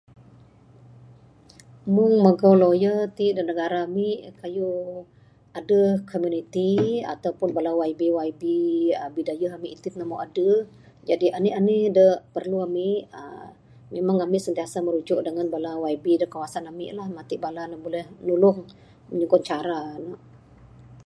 Meng 1.93 2.13
magau 2.25 2.53
lawyer 2.63 2.99
ti 3.17 3.25
da 3.35 3.41
negara 3.49 3.77
ami 3.87 4.09
kayuh 4.39 4.79
adeh 5.59 5.91
komuniti 6.09 6.69
ato 7.13 7.29
pun 7.39 7.49
YB 7.89 8.01
YB 8.25 8.41
uhh 8.99 9.11
bidayuh 9.15 9.51
itin 9.75 9.93
ami 10.03 10.09
meh 10.11 10.21
adeh, 10.25 10.57
Jadi 11.09 11.27
anih 11.37 11.53
anih 11.59 11.83
da 11.97 12.05
perlu 12.35 12.57
ami 12.67 12.89
uhh 13.19 13.47
memang 13.95 14.17
ami 14.25 14.37
sentiasa 14.45 14.77
perlu 14.77 14.85
merujuk 14.87 15.19
YB 15.93 16.05
da 16.21 16.25
kawasan 16.33 16.63
ami 16.71 16.85
lah 16.97 17.07
matik 17.17 17.39
bala 17.45 17.63
ne 17.71 17.77
buleh 17.83 18.05
nulung 18.27 18.59
nyugon 19.17 19.43
cara 19.49 19.79
ne. 20.05 20.13